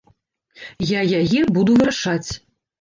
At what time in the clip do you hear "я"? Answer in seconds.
0.93-1.01